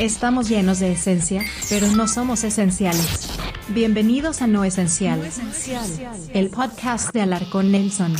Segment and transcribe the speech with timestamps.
[0.00, 3.28] Estamos llenos de esencia, pero no somos esenciales.
[3.68, 5.20] Bienvenidos a No Esencial,
[6.32, 8.14] el podcast de Alarcón Nelson.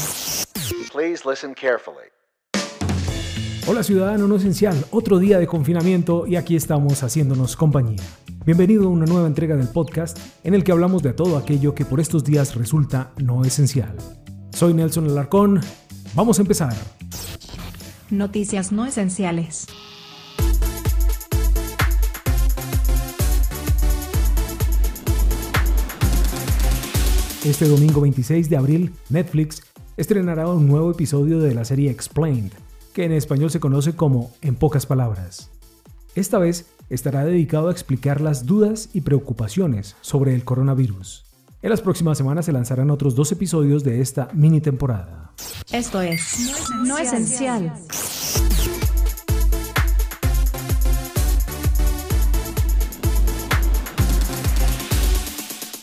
[0.93, 2.05] Please listen carefully.
[3.67, 8.03] Hola ciudadano no esencial, otro día de confinamiento y aquí estamos haciéndonos compañía.
[8.45, 11.87] Bienvenido a una nueva entrega del podcast en el que hablamos de todo aquello que
[11.87, 13.97] por estos días resulta no esencial.
[14.53, 15.63] Soy Nelson Alarcón,
[16.13, 16.75] vamos a empezar.
[18.11, 19.67] Noticias no esenciales.
[27.45, 29.63] Este domingo 26 de abril, Netflix
[29.97, 32.53] estrenará un nuevo episodio de la serie Explained,
[32.93, 35.49] que en español se conoce como En pocas palabras.
[36.15, 41.25] Esta vez estará dedicado a explicar las dudas y preocupaciones sobre el coronavirus.
[41.63, 45.33] En las próximas semanas se lanzarán otros dos episodios de esta mini temporada.
[45.73, 46.53] Esto es
[46.85, 47.73] No Esencial.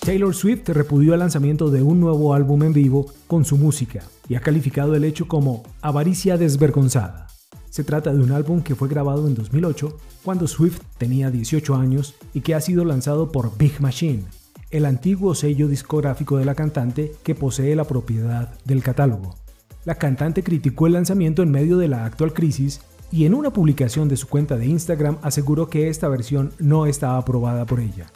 [0.08, 4.36] Taylor Swift repudió el lanzamiento de un nuevo álbum en vivo con su música y
[4.36, 7.27] ha calificado el hecho como avaricia desvergonzada.
[7.69, 12.16] Se trata de un álbum que fue grabado en 2008, cuando Swift tenía 18 años
[12.33, 14.23] y que ha sido lanzado por Big Machine,
[14.72, 19.36] el antiguo sello discográfico de la cantante que posee la propiedad del catálogo.
[19.83, 22.80] La cantante criticó el lanzamiento en medio de la actual crisis
[23.11, 27.17] y en una publicación de su cuenta de Instagram aseguró que esta versión no estaba
[27.17, 28.09] aprobada por ella.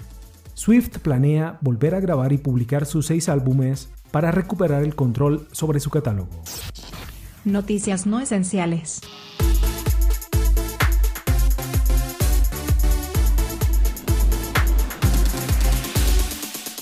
[0.64, 5.80] Swift planea volver a grabar y publicar sus seis álbumes para recuperar el control sobre
[5.80, 6.30] su catálogo.
[7.46, 9.02] Noticias no esenciales.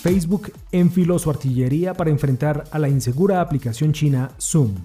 [0.02, 4.76] Facebook enfiló su artillería para enfrentar a la insegura aplicación china Zoom.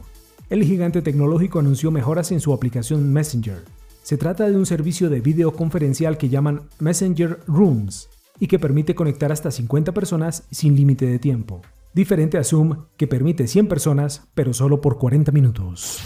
[0.49, 3.65] El gigante tecnológico anunció mejoras en su aplicación Messenger.
[4.05, 9.33] Se trata de un servicio de videoconferencial que llaman Messenger Rooms, y que permite conectar
[9.33, 11.63] hasta 50 personas sin límite de tiempo.
[11.93, 16.05] Diferente a Zoom, que permite 100 personas, pero solo por 40 minutos.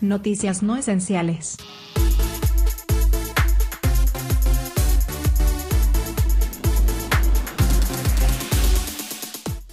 [0.00, 1.56] Noticias no esenciales.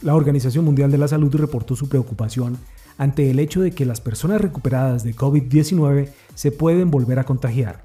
[0.02, 2.58] La Organización Mundial de la Salud reportó su preocupación
[2.98, 7.84] ante el hecho de que las personas recuperadas de COVID-19 se pueden volver a contagiar,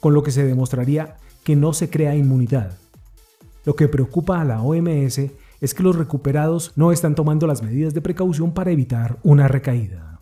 [0.00, 2.78] con lo que se demostraría que no se crea inmunidad,
[3.64, 5.20] lo que preocupa a la OMS
[5.60, 10.20] es que los recuperados no están tomando las medidas de precaución para evitar una recaída.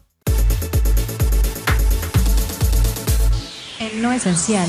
[3.81, 4.69] En No Esencial,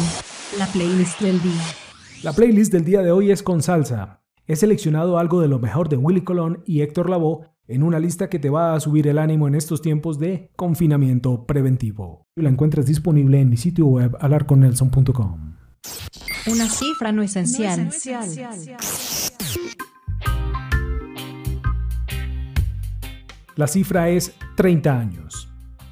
[0.58, 1.64] la playlist del día.
[2.24, 4.22] La playlist del día de hoy es con salsa.
[4.46, 8.30] He seleccionado algo de lo mejor de Willy Colón y Héctor Lavoe en una lista
[8.30, 12.26] que te va a subir el ánimo en estos tiempos de confinamiento preventivo.
[12.36, 15.56] La encuentras disponible en mi sitio web alarconelson.com.
[16.48, 17.90] Una cifra no esencial.
[23.56, 25.50] La cifra es 30 años.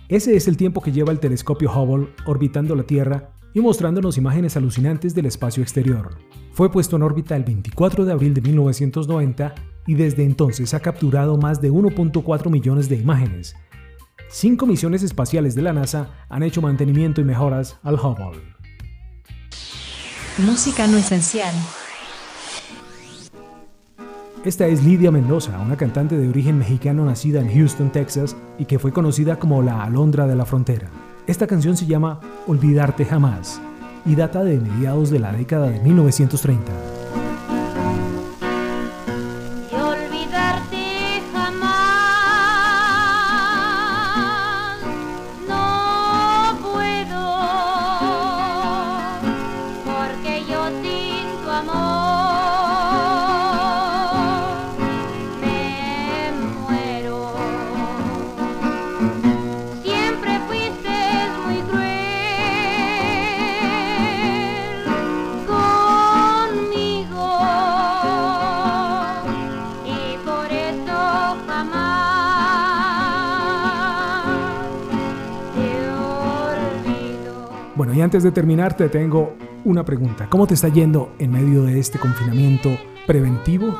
[0.08, 4.56] Ese es el tiempo que lleva el telescopio Hubble orbitando la Tierra y mostrándonos imágenes
[4.56, 6.18] alucinantes del espacio exterior.
[6.54, 9.54] Fue puesto en órbita el 24 de abril de 1990
[9.86, 13.56] y desde entonces ha capturado más de 1.4 millones de imágenes.
[14.30, 18.57] Cinco misiones espaciales de la NASA han hecho mantenimiento y mejoras al Hubble.
[20.40, 21.52] Música no esencial.
[24.46, 28.78] Esta es Lidia Mendoza, una cantante de origen mexicano nacida en Houston, Texas, y que
[28.78, 30.90] fue conocida como la Alondra de la Frontera.
[31.26, 33.60] Esta canción se llama Olvidarte Jamás
[34.06, 36.97] y data de mediados de la década de 1930.
[77.78, 80.28] Bueno, y antes de terminar te tengo una pregunta.
[80.32, 82.76] ¿Cómo te está yendo en medio de este confinamiento
[83.06, 83.78] preventivo?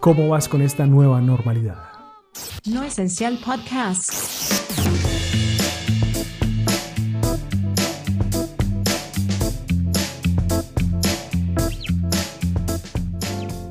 [0.00, 1.78] ¿Cómo vas con esta nueva normalidad?
[2.66, 4.10] No Esencial Podcast.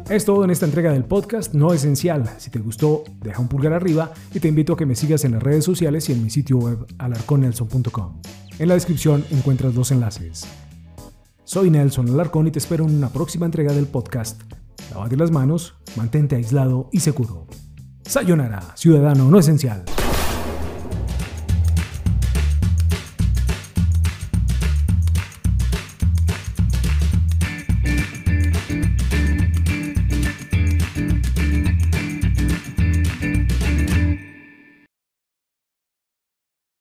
[0.10, 2.30] Es todo en esta entrega del podcast No Esencial.
[2.38, 5.34] Si te gustó, deja un pulgar arriba y te invito a que me sigas en
[5.34, 8.22] las redes sociales y en mi sitio web alarconelson.com.
[8.60, 10.46] En la descripción encuentras dos enlaces.
[11.46, 14.42] Soy Nelson Alarcón y te espero en una próxima entrega del podcast.
[14.92, 17.48] Lávate las manos, mantente aislado y seguro.
[18.04, 19.86] Sayonara, ciudadano no esencial.